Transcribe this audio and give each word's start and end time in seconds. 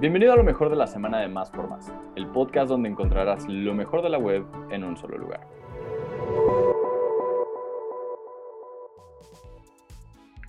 Bienvenido 0.00 0.32
a 0.32 0.36
lo 0.36 0.44
mejor 0.44 0.70
de 0.70 0.76
la 0.76 0.86
semana 0.86 1.20
de 1.20 1.28
Más 1.28 1.50
por 1.50 1.68
Más, 1.68 1.92
el 2.16 2.26
podcast 2.28 2.70
donde 2.70 2.88
encontrarás 2.88 3.46
lo 3.46 3.74
mejor 3.74 4.00
de 4.00 4.08
la 4.08 4.16
web 4.16 4.46
en 4.70 4.82
un 4.82 4.96
solo 4.96 5.18
lugar. 5.18 5.46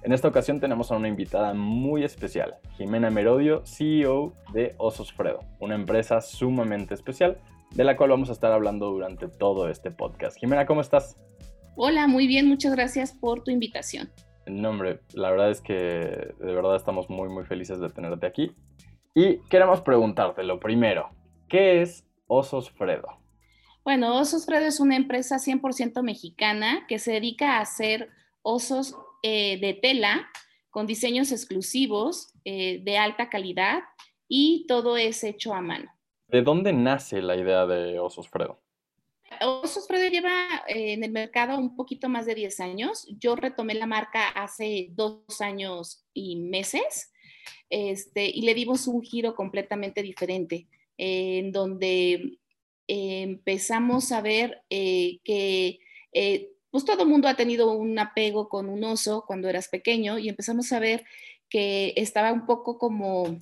En 0.03 0.13
esta 0.13 0.29
ocasión 0.29 0.61
tenemos 0.61 0.89
a 0.89 0.95
una 0.95 1.09
invitada 1.09 1.53
muy 1.53 2.05
especial, 2.05 2.59
Jimena 2.77 3.09
Merodio, 3.09 3.61
CEO 3.65 4.31
de 4.53 4.73
Osos 4.77 5.11
Fredo, 5.11 5.41
una 5.59 5.75
empresa 5.75 6.21
sumamente 6.21 6.93
especial 6.93 7.37
de 7.75 7.83
la 7.83 7.97
cual 7.97 8.11
vamos 8.11 8.29
a 8.29 8.31
estar 8.31 8.53
hablando 8.53 8.89
durante 8.89 9.27
todo 9.27 9.67
este 9.67 9.91
podcast. 9.91 10.37
Jimena, 10.37 10.65
¿cómo 10.65 10.79
estás? 10.79 11.17
Hola, 11.75 12.07
muy 12.07 12.25
bien, 12.25 12.47
muchas 12.47 12.73
gracias 12.73 13.11
por 13.11 13.43
tu 13.43 13.51
invitación. 13.51 14.09
No, 14.47 14.69
hombre, 14.69 15.01
la 15.13 15.29
verdad 15.29 15.51
es 15.51 15.59
que 15.59 15.73
de 15.73 16.55
verdad 16.55 16.75
estamos 16.75 17.09
muy, 17.09 17.29
muy 17.29 17.43
felices 17.43 17.79
de 17.79 17.89
tenerte 17.89 18.25
aquí. 18.25 18.55
Y 19.13 19.39
queremos 19.49 19.81
preguntarte 19.81 20.41
lo 20.43 20.59
primero, 20.59 21.09
¿qué 21.49 21.81
es 21.81 22.05
Osos 22.27 22.71
Fredo? 22.71 23.19
Bueno, 23.83 24.17
Osos 24.17 24.45
Fredo 24.45 24.65
es 24.65 24.79
una 24.79 24.95
empresa 24.95 25.35
100% 25.35 26.01
mexicana 26.01 26.85
que 26.87 26.97
se 26.97 27.11
dedica 27.11 27.57
a 27.57 27.61
hacer 27.61 28.09
osos 28.41 28.95
eh, 29.21 29.59
de 29.59 29.73
tela 29.73 30.29
con 30.69 30.87
diseños 30.87 31.33
exclusivos 31.33 32.33
eh, 32.45 32.81
de 32.83 32.97
alta 32.97 33.29
calidad 33.29 33.81
y 34.29 34.65
todo 34.67 34.95
es 34.95 35.25
hecho 35.25 35.53
a 35.53 35.61
mano. 35.61 35.91
¿De 36.27 36.41
dónde 36.41 36.71
nace 36.71 37.21
la 37.21 37.35
idea 37.35 37.65
de 37.65 37.99
Osos 37.99 38.29
Fredo? 38.29 38.61
Osos 39.41 39.87
Fredo 39.87 40.09
lleva 40.09 40.63
eh, 40.69 40.93
en 40.93 41.03
el 41.03 41.11
mercado 41.11 41.57
un 41.57 41.75
poquito 41.75 42.07
más 42.07 42.25
de 42.25 42.35
10 42.35 42.59
años. 42.61 43.05
Yo 43.19 43.35
retomé 43.35 43.73
la 43.73 43.87
marca 43.87 44.29
hace 44.29 44.87
dos 44.91 45.41
años 45.41 46.05
y 46.13 46.37
meses 46.37 47.11
este, 47.69 48.27
y 48.27 48.41
le 48.41 48.53
dimos 48.53 48.87
un 48.87 49.01
giro 49.01 49.35
completamente 49.35 50.01
diferente, 50.03 50.67
en 50.97 51.51
donde 51.51 52.37
empezamos 52.87 54.11
a 54.11 54.21
ver 54.21 54.63
eh, 54.69 55.19
que 55.23 55.79
eh, 56.13 56.49
pues 56.69 56.85
todo 56.85 57.03
el 57.03 57.09
mundo 57.09 57.27
ha 57.27 57.35
tenido 57.35 57.71
un 57.71 57.97
apego 57.99 58.49
con 58.49 58.69
un 58.69 58.83
oso 58.83 59.23
cuando 59.25 59.49
eras 59.49 59.69
pequeño 59.69 60.19
y 60.19 60.29
empezamos 60.29 60.71
a 60.71 60.79
ver 60.79 61.05
que 61.49 61.93
estaba 61.95 62.31
un 62.33 62.45
poco 62.45 62.77
como 62.77 63.37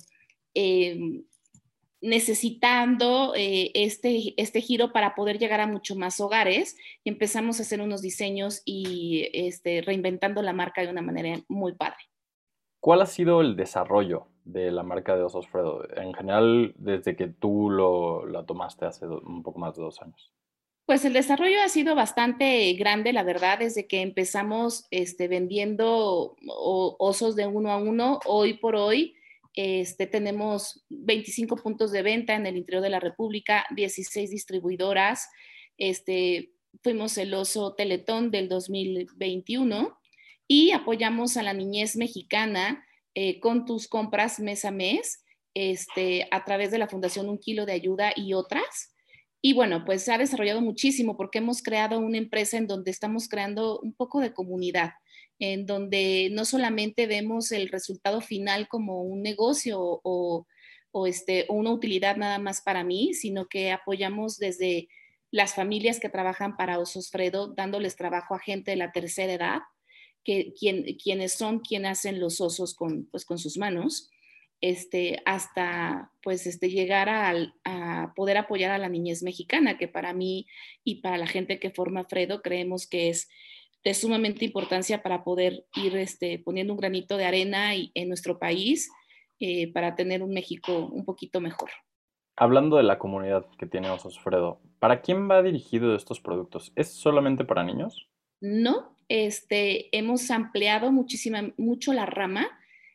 necesitando 2.00 3.34
eh, 3.36 3.70
este, 3.74 4.34
este 4.36 4.60
giro 4.60 4.92
para 4.92 5.14
poder 5.14 5.38
llegar 5.38 5.60
a 5.60 5.66
mucho 5.66 5.94
más 5.96 6.20
hogares 6.20 6.76
y 7.04 7.10
empezamos 7.10 7.58
a 7.58 7.62
hacer 7.62 7.80
unos 7.80 8.00
diseños 8.02 8.62
y 8.64 9.28
este, 9.32 9.82
reinventando 9.82 10.42
la 10.42 10.52
marca 10.52 10.82
de 10.82 10.88
una 10.88 11.02
manera 11.02 11.40
muy 11.48 11.74
padre. 11.74 12.09
¿Cuál 12.80 13.02
ha 13.02 13.06
sido 13.06 13.42
el 13.42 13.56
desarrollo 13.56 14.28
de 14.44 14.70
la 14.70 14.82
marca 14.82 15.14
de 15.14 15.22
Osos 15.22 15.46
Fredo? 15.48 15.86
En 15.96 16.14
general, 16.14 16.72
desde 16.76 17.14
que 17.14 17.28
tú 17.28 17.68
lo, 17.68 18.26
la 18.26 18.46
tomaste 18.46 18.86
hace 18.86 19.06
un 19.06 19.42
poco 19.42 19.58
más 19.58 19.76
de 19.76 19.82
dos 19.82 20.00
años. 20.00 20.32
Pues 20.86 21.04
el 21.04 21.12
desarrollo 21.12 21.62
ha 21.62 21.68
sido 21.68 21.94
bastante 21.94 22.72
grande, 22.72 23.12
la 23.12 23.22
verdad, 23.22 23.58
desde 23.58 23.86
que 23.86 24.00
empezamos 24.00 24.86
este, 24.90 25.28
vendiendo 25.28 26.36
osos 26.48 27.36
de 27.36 27.46
uno 27.46 27.70
a 27.70 27.76
uno. 27.76 28.18
Hoy 28.24 28.54
por 28.54 28.74
hoy 28.74 29.14
este, 29.54 30.06
tenemos 30.06 30.84
25 30.88 31.56
puntos 31.56 31.92
de 31.92 32.02
venta 32.02 32.34
en 32.34 32.46
el 32.46 32.56
interior 32.56 32.82
de 32.82 32.90
la 32.90 32.98
República, 32.98 33.66
16 33.76 34.30
distribuidoras. 34.30 35.28
Este, 35.76 36.54
fuimos 36.82 37.18
el 37.18 37.34
oso 37.34 37.74
Teletón 37.74 38.30
del 38.30 38.48
2021 38.48 39.99
y 40.52 40.72
apoyamos 40.72 41.36
a 41.36 41.44
la 41.44 41.52
niñez 41.52 41.94
mexicana 41.94 42.84
eh, 43.14 43.38
con 43.38 43.64
tus 43.66 43.86
compras 43.86 44.40
mes 44.40 44.64
a 44.64 44.72
mes 44.72 45.22
este, 45.54 46.26
a 46.32 46.44
través 46.44 46.72
de 46.72 46.78
la 46.78 46.88
Fundación 46.88 47.28
Un 47.28 47.38
Kilo 47.38 47.66
de 47.66 47.72
Ayuda 47.72 48.12
y 48.16 48.34
otras. 48.34 48.92
Y 49.40 49.52
bueno, 49.52 49.84
pues 49.84 50.02
se 50.02 50.12
ha 50.12 50.18
desarrollado 50.18 50.60
muchísimo 50.60 51.16
porque 51.16 51.38
hemos 51.38 51.62
creado 51.62 52.00
una 52.00 52.18
empresa 52.18 52.56
en 52.56 52.66
donde 52.66 52.90
estamos 52.90 53.28
creando 53.28 53.78
un 53.78 53.94
poco 53.94 54.18
de 54.18 54.32
comunidad, 54.32 54.94
en 55.38 55.66
donde 55.66 56.30
no 56.32 56.44
solamente 56.44 57.06
vemos 57.06 57.52
el 57.52 57.68
resultado 57.68 58.20
final 58.20 58.66
como 58.66 59.04
un 59.04 59.22
negocio 59.22 59.78
o, 59.80 60.48
o 60.90 61.06
este, 61.06 61.46
una 61.48 61.70
utilidad 61.70 62.16
nada 62.16 62.40
más 62.40 62.60
para 62.60 62.82
mí, 62.82 63.14
sino 63.14 63.46
que 63.46 63.70
apoyamos 63.70 64.36
desde 64.36 64.88
las 65.30 65.54
familias 65.54 66.00
que 66.00 66.08
trabajan 66.08 66.56
para 66.56 66.80
Osos 66.80 67.08
Fredo, 67.08 67.54
dándoles 67.54 67.94
trabajo 67.94 68.34
a 68.34 68.40
gente 68.40 68.72
de 68.72 68.78
la 68.78 68.90
tercera 68.90 69.32
edad, 69.32 69.60
que, 70.24 70.52
quienes 70.54 71.34
son 71.34 71.60
quienes 71.60 71.92
hacen 71.92 72.20
los 72.20 72.40
osos 72.40 72.74
con, 72.74 73.06
pues, 73.06 73.24
con 73.24 73.38
sus 73.38 73.56
manos, 73.58 74.10
este, 74.60 75.22
hasta 75.24 76.12
pues, 76.22 76.46
este, 76.46 76.68
llegar 76.68 77.08
a, 77.08 78.12
poder 78.14 78.36
apoyar 78.36 78.70
a 78.72 78.78
la 78.78 78.88
niñez 78.88 79.22
mexicana, 79.22 79.78
que 79.78 79.88
para 79.88 80.12
mí 80.12 80.46
y 80.84 80.96
para 80.96 81.16
la 81.16 81.26
gente 81.26 81.58
que 81.58 81.70
forma 81.70 82.04
Fredo 82.04 82.42
creemos 82.42 82.86
que 82.86 83.08
es 83.08 83.28
de 83.82 83.94
sumamente 83.94 84.44
importancia 84.44 85.02
para 85.02 85.24
poder 85.24 85.64
ir 85.76 85.96
este, 85.96 86.38
poniendo 86.38 86.74
un 86.74 86.78
granito 86.78 87.16
de 87.16 87.24
arena 87.24 87.72
en 87.74 88.08
nuestro 88.08 88.38
país 88.38 88.90
eh, 89.38 89.72
para 89.72 89.94
tener 89.94 90.22
un 90.22 90.34
México 90.34 90.90
un 90.92 91.04
poquito 91.04 91.40
mejor. 91.40 91.70
Hablando 92.36 92.76
de 92.76 92.82
la 92.82 92.98
comunidad 92.98 93.46
que 93.58 93.66
tiene 93.66 93.90
Osos 93.90 94.20
Fredo, 94.20 94.60
¿para 94.78 95.00
quién 95.00 95.30
va 95.30 95.42
dirigido 95.42 95.94
estos 95.94 96.20
productos? 96.20 96.72
¿Es 96.76 96.92
solamente 96.92 97.44
para 97.44 97.64
niños? 97.64 98.08
No, 98.40 98.94
este, 99.10 99.88
hemos 99.90 100.30
ampliado 100.30 100.92
muchísima, 100.92 101.52
mucho 101.56 101.92
la 101.92 102.06
rama. 102.06 102.48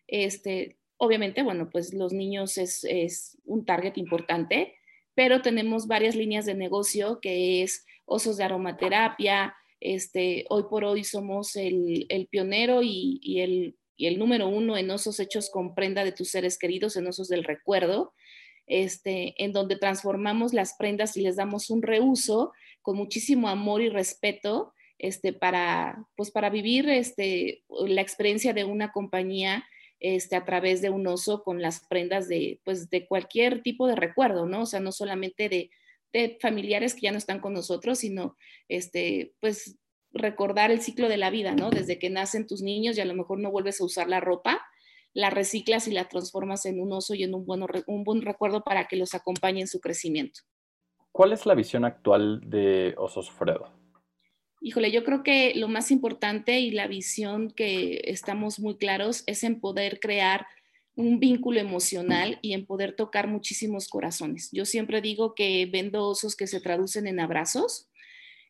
Este, 0.08 0.78
obviamente, 0.96 1.44
bueno, 1.44 1.70
pues 1.70 1.94
los 1.94 2.14
niños 2.14 2.58
es, 2.58 3.38
un 3.44 3.66
target 3.66 3.98
importante, 3.98 4.76
pero 5.14 5.42
tenemos 5.42 5.88
varias 5.88 6.16
líneas 6.16 6.46
de 6.46 6.54
negocio 6.54 7.20
que 7.22 7.64
es 7.64 7.86
osos 8.06 8.38
de 8.38 8.46
aromaterapia. 8.46 9.56
Este, 9.82 10.46
hoy 10.50 10.64
por 10.70 10.86
hoy 10.86 11.04
somos 11.04 11.58
el, 11.58 12.08
pionero 12.32 12.82
y, 12.82 13.42
el, 13.42 13.76
y, 13.98 14.06
el, 14.06 14.18
número 14.18 14.48
uno 14.48 14.78
en 14.78 14.90
osos 14.92 15.20
hechos 15.20 15.50
con 15.50 15.76
prenda 15.76 16.06
de 16.06 16.14
tus 16.14 16.30
seres 16.30 16.58
queridos, 16.58 16.96
en 16.96 17.08
osos 17.08 17.28
del 17.28 17.44
recuerdo, 17.44 18.14
este, 18.68 19.36
en 19.44 19.52
donde 19.52 19.76
transformamos 19.76 20.54
las 20.54 20.76
prendas 20.76 21.18
y 21.18 21.22
les 21.22 21.36
damos 21.36 21.70
un 21.70 21.82
reuso 21.82 22.54
con 22.82 22.96
muchísimo 22.96 23.50
amor 23.50 23.82
y 23.82 23.90
respeto 23.90 24.72
este, 24.98 25.34
para, 25.34 26.06
pues 26.16 26.32
para 26.32 26.50
vivir 26.50 26.90
este, 26.90 27.64
la 27.70 28.02
experiencia 28.02 28.54
de 28.54 28.64
una 28.64 28.92
compañía 28.92 29.66
este, 30.00 30.36
a 30.36 30.46
través 30.46 30.82
de 30.82 30.90
un 30.90 31.08
oso 31.08 31.44
con 31.44 31.62
las 31.62 31.86
prendas 31.88 32.28
de, 32.28 32.62
pues, 32.64 32.90
de 32.90 33.08
cualquier 33.08 33.62
tipo 33.62 33.88
de 33.88 33.96
recuerdo, 33.96 34.46
¿no? 34.46 34.62
O 34.62 34.66
sea, 34.66 34.80
no 34.80 34.92
solamente 34.92 35.50
de, 35.50 35.70
familiares 36.40 36.94
que 36.94 37.02
ya 37.02 37.12
no 37.12 37.18
están 37.18 37.42
con 37.42 37.52
nosotros, 37.52 38.00
sino, 38.00 38.38
este, 38.70 39.34
pues, 39.42 39.78
recordar 40.14 40.72
el 40.72 40.82
ciclo 40.82 41.10
de 41.10 41.18
la 41.18 41.30
vida, 41.30 41.56
¿no? 41.56 41.70
Desde 41.70 42.00
que 42.00 42.10
nacen 42.10 42.48
tus 42.48 42.62
niños 42.62 42.98
y 42.98 43.02
a 43.02 43.06
lo 43.06 43.14
mejor 43.16 43.40
no 43.40 43.52
vuelves 43.52 43.82
a 43.82 43.84
usar 43.84 44.08
la 44.08 44.22
ropa, 44.22 44.66
la 45.14 45.30
reciclas 45.30 45.90
y 45.90 45.92
la 45.92 46.08
transformas 46.08 46.66
en 46.66 46.80
un 46.80 46.94
oso 46.94 47.16
y 47.16 47.24
en 47.24 47.36
un, 47.36 47.46
bueno, 47.46 47.68
un 47.88 48.06
buen 48.06 48.22
recuerdo 48.22 48.64
para 48.64 48.88
que 48.88 48.96
los 48.96 49.14
acompañe 49.14 49.60
en 49.60 49.68
su 49.68 49.82
crecimiento. 49.82 50.40
¿Cuál 51.12 51.34
es 51.34 51.46
la 51.46 51.54
visión 51.54 51.84
actual 51.84 52.40
de 52.46 52.94
Osos 52.98 53.30
Fredo? 53.30 53.85
Híjole, 54.68 54.90
yo 54.90 55.04
creo 55.04 55.22
que 55.22 55.54
lo 55.54 55.68
más 55.68 55.92
importante 55.92 56.60
y 56.60 56.72
la 56.72 56.88
visión 56.88 57.52
que 57.52 58.02
estamos 58.06 58.60
muy 58.60 58.78
claros 58.78 59.24
es 59.28 59.44
en 59.44 59.60
poder 59.60 60.00
crear 60.00 60.48
un 60.96 61.20
vínculo 61.20 61.60
emocional 61.60 62.40
y 62.42 62.54
en 62.54 62.66
poder 62.66 62.96
tocar 62.96 63.28
muchísimos 63.28 63.88
corazones. 63.88 64.50
Yo 64.52 64.66
siempre 64.66 65.02
digo 65.02 65.36
que 65.36 65.70
vendo 65.72 66.08
osos 66.08 66.36
que 66.36 66.48
se 66.48 66.62
traducen 66.62 67.06
en 67.06 67.20
abrazos 67.20 67.92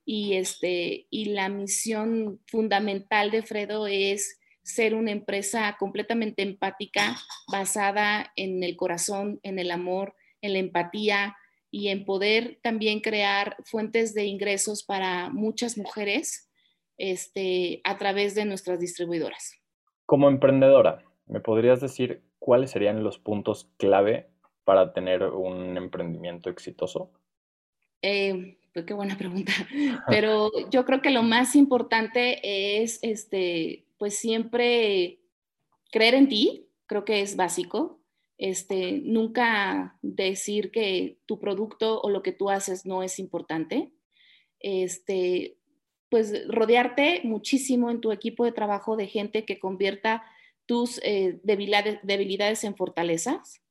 y, 0.06 0.36
este, 0.36 1.06
y 1.10 1.26
la 1.26 1.50
misión 1.50 2.40
fundamental 2.48 3.30
de 3.30 3.44
Fredo 3.44 3.86
es 3.86 4.40
ser 4.64 4.96
una 4.96 5.12
empresa 5.12 5.76
completamente 5.78 6.44
empática, 6.44 7.18
basada 7.52 8.32
en 8.38 8.64
el 8.64 8.78
corazón, 8.78 9.42
en 9.44 9.60
el 9.60 9.70
amor, 9.70 10.16
en 10.42 10.54
la 10.54 10.60
empatía, 10.60 11.36
y 11.76 11.90
en 11.90 12.06
poder 12.06 12.58
también 12.64 13.02
crear 13.02 13.58
fuentes 13.66 14.14
de 14.14 14.24
ingresos 14.24 14.82
para 14.82 15.30
muchas 15.30 15.78
mujeres 15.78 16.50
este, 16.98 17.82
a 17.84 17.98
través 17.98 18.34
de 18.34 18.46
nuestras 18.46 18.80
distribuidoras. 18.80 19.60
Como 20.06 20.30
emprendedora, 20.30 21.04
¿me 21.26 21.42
podrías 21.42 21.82
decir 21.82 22.24
cuáles 22.40 22.72
serían 22.72 23.04
los 23.04 23.20
puntos 23.20 23.70
clave 23.76 24.30
para 24.64 24.94
tener 24.94 25.24
un 25.24 25.76
emprendimiento 25.76 26.50
exitoso? 26.50 27.12
Eh, 28.02 28.58
pues 28.74 28.86
qué 28.86 28.94
buena 28.94 29.18
pregunta. 29.18 29.52
Pero 30.08 30.52
yo 30.72 30.86
creo 30.86 31.02
que 31.02 31.12
lo 31.12 31.24
más 31.24 31.58
importante 31.58 32.40
es, 32.82 33.00
este, 33.02 33.86
pues 33.98 34.18
siempre 34.18 35.20
creer 35.92 36.14
en 36.14 36.30
ti, 36.30 36.70
creo 36.86 37.04
que 37.04 37.20
es 37.20 37.36
básico. 37.36 38.00
Este, 38.38 39.02
nunca 39.04 39.98
decir 40.02 40.72
que 40.72 41.20
tu 41.26 41.40
producto 41.40 42.02
o 42.02 42.10
lo 42.10 42.22
que 42.22 42.34
tú 42.34 42.50
haces 42.50 42.86
no 42.86 43.04
es 43.04 43.20
importante. 43.20 43.94
Este, 44.60 45.58
pues 46.10 46.48
rodearte 46.48 47.22
muchísimo 47.24 47.90
en 47.90 48.02
tu 48.02 48.12
equipo 48.12 48.46
de 48.46 48.52
trabajo 48.52 48.96
de 48.96 49.08
gente 49.08 49.46
que 49.46 49.60
convierta 49.60 50.24
tus 50.66 51.00
eh, 51.04 51.40
debilidades, 51.44 52.64
en 52.64 52.76
fortalezas. 52.76 53.62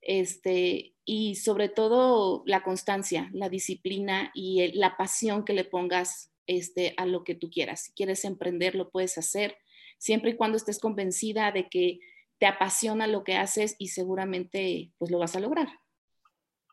este, 0.00 0.94
y 1.04 1.36
sobre 1.36 1.70
todo 1.70 2.42
la 2.44 2.62
constancia, 2.62 3.30
la 3.32 3.48
disciplina 3.48 4.30
y 4.34 4.72
la 4.72 4.98
pasión 4.98 5.42
que 5.44 5.54
le 5.54 5.64
pongas 5.64 6.30
este, 6.46 6.92
a 6.98 7.06
lo 7.06 7.24
que 7.24 7.34
tú 7.34 7.48
quieras. 7.48 7.84
Si 7.84 7.92
quieres 7.92 8.26
emprender, 8.26 8.74
lo 8.74 8.90
puedes 8.90 9.16
hacer, 9.16 9.56
siempre 9.96 10.32
y 10.32 10.36
cuando 10.36 10.58
estés 10.58 10.78
convencida 10.78 11.50
de 11.50 11.70
que 11.70 12.00
te 12.38 12.46
apasiona 12.46 13.06
lo 13.06 13.24
que 13.24 13.36
haces 13.36 13.76
y 13.78 13.88
seguramente 13.88 14.90
pues 14.98 15.10
lo 15.10 15.18
vas 15.18 15.36
a 15.36 15.40
lograr. 15.40 15.68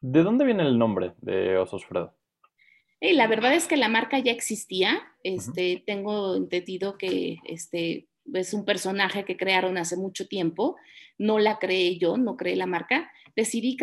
¿De 0.01 0.23
dónde 0.23 0.45
viene 0.45 0.63
el 0.63 0.77
nombre 0.77 1.13
de 1.17 1.57
Osos 1.57 1.85
Fredo? 1.85 2.15
la 3.01 3.27
verdad 3.27 3.53
es 3.53 3.67
que 3.67 3.77
la 3.77 3.87
marca 3.87 4.19
ya 4.19 4.31
existía. 4.31 5.03
Este, 5.23 5.83
Tengo 5.85 6.35
entendido 6.35 6.97
que 6.97 7.37
este, 7.45 8.07
es 8.33 8.53
un 8.53 8.65
personaje 8.65 9.25
que 9.25 9.37
crearon 9.37 9.77
hace 9.77 9.95
mucho 9.95 10.27
tiempo. 10.27 10.75
No 11.17 11.39
la 11.39 11.59
creé 11.59 11.97
yo, 11.97 12.17
no 12.17 12.35
creé 12.35 12.55
la 12.55 12.65
marca. 12.65 13.11
Decidí 13.35 13.77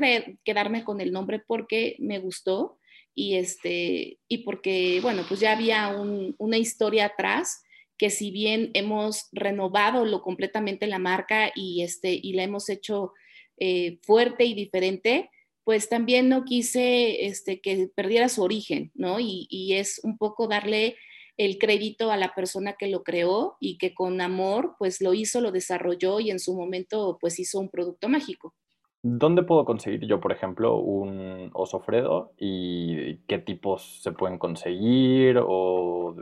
quedarme 0.44 0.82
con 0.82 1.00
el 1.00 1.12
nombre 1.12 1.38
porque 1.38 1.96
me 1.99 2.19
gustó 2.19 2.79
y, 3.14 3.37
este, 3.37 4.19
y 4.29 4.38
porque, 4.38 5.00
bueno, 5.02 5.23
pues 5.29 5.40
ya 5.40 5.52
había 5.52 5.94
una 6.38 6.56
historia 6.56 7.06
atrás 7.06 7.62
que 7.99 8.11
si 8.11 8.31
bien 8.31 8.71
hemos 8.75 9.29
renovado 9.33 10.05
lo 10.05 10.23
completamente 10.23 10.87
la 10.87 10.99
marca 10.99 11.53
y, 11.55 11.83
este, 11.83 12.19
y 12.21 12.33
la 12.33 12.43
hemos 12.43 12.69
hecho 12.69 13.12
eh, 13.59 13.99
fuerte 14.03 14.44
y 14.44 14.55
diferente, 14.55 15.31
pues 15.65 15.89
también 15.89 16.29
no 16.29 16.44
quise 16.44 17.27
este, 17.27 17.61
que 17.61 17.89
perdiera 17.94 18.29
su 18.29 18.43
origen, 18.43 18.91
¿no? 18.94 19.21
Y, 19.21 19.47
y, 19.49 19.75
es 19.75 20.00
un 20.03 20.19
poco 20.19 20.49
darle 20.49 20.97
el 21.37 21.59
crédito 21.59 22.11
a 22.11 22.17
la 22.17 22.35
persona 22.35 22.75
que 22.75 22.89
lo 22.89 23.05
creó 23.05 23.56
y 23.61 23.79
que 23.79 23.94
con 23.94 24.21
amor, 24.21 24.75
pues 24.79 25.00
lo 25.00 25.15
hizo, 25.15 25.41
lo 25.41 25.53
desarrolló 25.53 26.21
y 26.21 26.31
en 26.31 26.41
su 26.41 26.55
momento, 26.55 27.19
pues 27.21 27.39
hizo 27.39 27.61
un 27.61 27.69
producto 27.69 28.09
mágico. 28.09 28.55
¿Dónde 29.05 29.43
puedo 29.43 29.65
conseguir 29.65 30.06
yo, 30.06 30.21
por 30.21 30.31
ejemplo, 30.31 30.77
un 30.77 31.50
oso 31.55 31.81
Fredo 31.81 32.33
y 32.39 33.17
qué 33.27 33.41
tipos 33.41 34.00
se 34.00 34.12
pueden 34.12 34.39
conseguir 34.39 35.39
o 35.44 36.15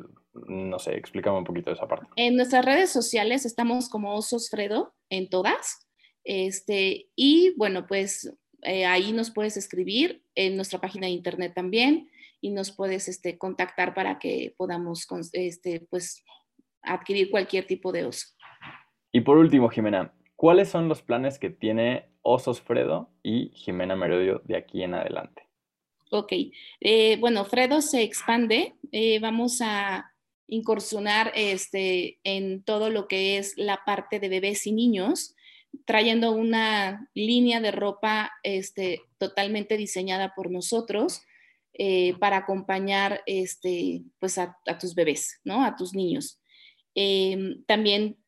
no 0.47 0.79
sé, 0.79 0.97
explícame 0.97 1.39
un 1.39 1.45
poquito 1.45 1.71
esa 1.71 1.87
parte. 1.89 2.07
En 2.17 2.37
nuestras 2.37 2.65
redes 2.65 2.91
sociales 2.91 3.45
estamos 3.45 3.89
como 3.89 4.15
osos 4.15 4.51
Fredo 4.51 4.95
en 5.09 5.29
todas. 5.29 5.87
Este, 6.25 7.09
y 7.17 7.55
bueno, 7.57 7.87
pues 7.87 8.33
eh, 8.63 8.85
ahí 8.85 9.13
nos 9.13 9.31
puedes 9.31 9.57
escribir 9.57 10.23
en 10.35 10.57
nuestra 10.57 10.81
página 10.81 11.07
de 11.07 11.13
internet 11.13 11.53
también 11.55 12.11
y 12.41 12.51
nos 12.51 12.73
puedes 12.73 13.09
este, 13.09 13.39
contactar 13.39 13.95
para 13.95 14.19
que 14.19 14.55
podamos 14.57 15.07
este, 15.33 15.81
pues, 15.91 16.25
adquirir 16.83 17.31
cualquier 17.31 17.67
tipo 17.67 17.93
de 17.93 18.07
oso. 18.07 18.27
Y 19.13 19.21
por 19.21 19.39
último, 19.39 19.69
Jimena, 19.69 20.15
¿cuáles 20.37 20.69
son 20.69 20.89
los 20.89 21.03
planes 21.03 21.39
que 21.39 21.51
tiene 21.51 22.09
Osos 22.23 22.61
Fredo 22.61 23.11
y 23.23 23.51
Jimena 23.55 23.97
Merodio 23.97 24.43
de 24.45 24.57
aquí 24.57 24.83
en 24.83 24.95
adelante? 24.95 25.47
Ok, 26.13 26.33
eh, 26.81 27.17
bueno, 27.19 27.45
Fredo 27.45 27.81
se 27.81 28.03
expande, 28.03 28.75
eh, 28.91 29.21
vamos 29.21 29.61
a 29.63 30.10
incursionar 30.51 31.33
este, 31.35 32.19
en 32.25 32.63
todo 32.63 32.91
lo 32.91 33.09
que 33.09 33.39
es 33.39 33.57
la 33.57 33.81
parte 33.87 34.21
de 34.21 34.29
bebés 34.29 34.67
y 34.67 34.73
niños, 34.73 35.35
trayendo 35.87 36.33
una 36.33 37.09
línea 37.15 37.61
de 37.61 37.71
ropa 37.71 38.33
este, 38.43 39.03
totalmente 39.19 39.77
diseñada 39.77 40.35
por 40.35 40.51
nosotros 40.51 41.23
eh, 41.73 42.15
para 42.19 42.39
acompañar 42.39 43.23
este, 43.27 44.03
pues 44.19 44.37
a, 44.39 44.59
tus 44.79 44.95
bebés, 44.95 45.41
¿no? 45.45 45.65
A 45.65 45.77
tus 45.77 45.95
niños. 45.95 46.41
también 47.67 48.21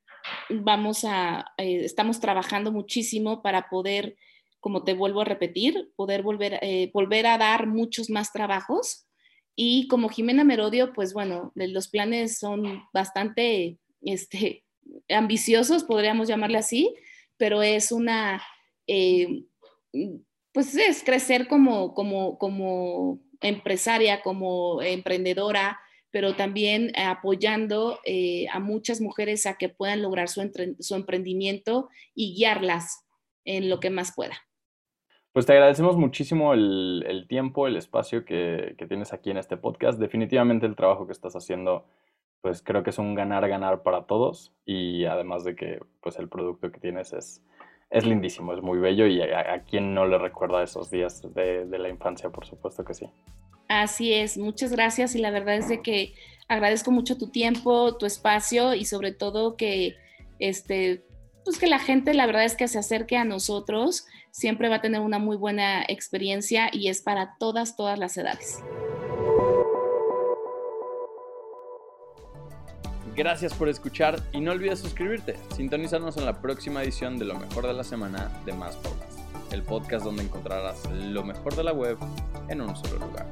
vamos 0.49 1.05
a, 1.05 1.53
eh, 1.57 1.85
estamos 1.85 2.21
trabajando 2.21 2.73
muchísimo 2.73 3.43
para 3.43 3.69
poder, 3.69 4.17
como 4.61 4.85
te 4.85 4.95
vuelvo 4.95 5.23
a 5.23 5.25
repetir, 5.25 5.93
poder 5.97 6.23
volver, 6.23 6.59
eh, 6.63 6.91
volver 6.93 7.27
a 7.27 7.39
dar 7.39 7.67
muchos 7.67 8.11
más 8.11 8.33
trabajos. 8.33 9.07
Y 9.55 9.89
como 9.89 10.09
Jimena 10.09 10.45
Merodio, 10.45 10.93
pues 10.93 11.13
bueno, 11.13 11.53
los 11.55 11.89
planes 11.89 12.39
son 12.39 12.85
bastante 12.93 13.79
este, 14.01 14.65
ambiciosos, 15.09 15.85
podríamos 15.85 16.29
llamarle 16.29 16.59
así, 16.59 16.95
pero 17.37 17.63
es 17.63 17.93
una, 17.93 18.43
eh, 18.87 19.45
pues 20.53 20.75
es 20.75 21.03
crecer 21.03 21.49
como, 21.49 21.95
como, 21.95 22.39
como 22.39 23.21
empresaria, 23.41 24.23
como 24.23 24.81
emprendedora, 24.83 25.81
pero 26.11 26.37
también 26.37 26.93
apoyando 26.97 27.99
eh, 28.05 28.47
a 28.53 28.61
muchas 28.61 29.01
mujeres 29.01 29.47
a 29.47 29.55
que 29.55 29.71
puedan 29.71 30.03
lograr 30.03 30.29
su, 30.29 30.43
emprendimiento 30.95 31.89
y 32.15 32.35
guiarlas 32.35 33.05
en 33.45 33.69
lo 33.69 33.81
que 33.81 33.91
más 33.91 34.13
pueda. 34.15 34.37
Pues 35.33 35.47
te 35.47 35.55
agradecemos 35.55 35.97
muchísimo 35.97 36.53
el, 36.53 37.25
tiempo, 37.27 37.67
el 37.67 37.77
espacio 37.77 38.27
que, 38.27 38.77
tienes 38.87 39.15
aquí 39.15 39.31
en 39.31 39.39
este 39.39 39.57
podcast. 39.57 39.99
Definitivamente 39.99 40.67
el 40.67 40.77
trabajo 40.77 41.07
que 41.07 41.13
estás 41.13 41.35
haciendo, 41.35 41.87
pues 42.43 42.63
creo 42.63 42.83
que 42.83 42.91
es 42.91 42.99
un 42.99 43.15
ganar-ganar 43.15 43.83
para 43.83 44.05
todos 44.05 44.53
y 44.67 45.07
además 45.07 45.45
de 45.45 45.57
que 45.57 45.81
pues 46.03 46.19
el 46.19 46.29
producto 46.29 46.71
que 46.71 46.81
tienes 46.81 47.15
es, 47.15 47.43
es 47.89 48.05
lindísimo, 48.05 48.53
es 48.53 48.61
muy 48.61 48.79
bello 48.79 49.07
y 49.07 49.23
a, 49.23 49.63
quien 49.63 49.95
no 49.95 50.07
le 50.07 50.19
recuerda 50.19 50.63
esos 50.63 50.91
días 50.91 51.23
de, 51.35 51.65
de 51.65 51.79
la 51.79 51.89
infancia, 51.89 52.29
por 52.29 52.45
supuesto 52.45 52.85
que 52.85 52.93
sí. 52.93 53.07
Así 53.69 54.13
es, 54.13 54.37
muchas 54.37 54.71
gracias 54.73 55.15
y 55.15 55.19
la 55.19 55.31
verdad 55.31 55.55
es 55.55 55.69
de 55.71 55.81
que 55.81 56.13
agradezco 56.47 56.91
mucho 56.91 57.17
tu 57.17 57.29
tiempo, 57.29 57.97
tu 57.97 58.05
espacio 58.05 58.75
y 58.75 58.85
sobre 58.85 59.13
todo 59.13 59.57
que 59.57 59.95
este 60.39 61.05
pues 61.45 61.59
que 61.59 61.67
la 61.67 61.79
gente 61.79 62.15
la 62.15 62.27
verdad 62.27 62.45
es 62.45 62.57
que 62.57 62.69
se 62.69 62.79
acerque 62.79 63.17
a 63.17 63.25
nosotros, 63.25 64.07
siempre 64.31 64.69
va 64.69 64.77
a 64.77 64.81
tener 64.81 65.01
una 65.01 65.19
muy 65.19 65.37
buena 65.37 65.83
experiencia 65.83 66.71
y 66.73 66.89
es 66.89 67.03
para 67.03 67.37
todas 67.39 67.77
todas 67.77 67.99
las 67.99 68.17
edades. 68.17 68.59
Gracias 73.15 73.53
por 73.53 73.69
escuchar 73.69 74.23
y 74.33 74.41
no 74.41 74.53
olvides 74.53 74.79
suscribirte. 74.81 75.37
Sintonizarnos 75.55 76.17
en 76.17 76.25
la 76.25 76.41
próxima 76.41 76.83
edición 76.83 77.19
de 77.19 77.27
Lo 77.27 77.39
mejor 77.39 77.67
de 77.67 77.75
la 77.75 77.85
semana 77.85 78.33
de 78.47 78.55
Más 78.55 78.75
Podcast, 78.77 79.19
el 79.53 79.63
podcast 79.63 80.05
donde 80.05 80.23
encontrarás 80.23 80.91
lo 80.91 81.23
mejor 81.23 81.55
de 81.55 81.65
la 81.65 81.73
web 81.75 81.99
en 82.49 82.63
un 82.63 82.75
solo 82.75 83.07
lugar. 83.07 83.27